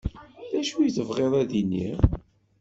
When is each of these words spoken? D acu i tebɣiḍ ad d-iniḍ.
D 0.53 0.55
acu 0.61 0.77
i 0.81 0.89
tebɣiḍ 0.95 1.33
ad 1.41 1.47
d-iniḍ. 1.49 1.99